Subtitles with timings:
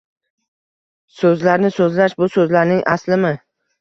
[1.19, 3.35] So’zlarni so’zlash bu so’zlarning aslimi?